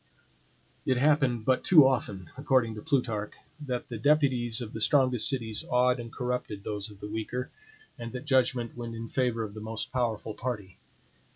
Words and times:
It 0.83 0.97
happened 0.97 1.45
but 1.45 1.63
too 1.63 1.85
often, 1.87 2.31
according 2.35 2.73
to 2.73 2.81
Plutarch, 2.81 3.33
that 3.63 3.87
the 3.87 3.99
deputies 3.99 4.59
of 4.59 4.73
the 4.73 4.81
strongest 4.81 5.29
cities 5.29 5.63
awed 5.69 5.99
and 5.99 6.11
corrupted 6.11 6.63
those 6.63 6.89
of 6.89 7.01
the 7.01 7.07
weaker; 7.07 7.51
and 7.99 8.11
that 8.13 8.25
judgment 8.25 8.75
went 8.75 8.95
in 8.95 9.09
favor 9.09 9.43
of 9.43 9.53
the 9.53 9.61
most 9.61 9.91
powerful 9.93 10.33
party. 10.33 10.79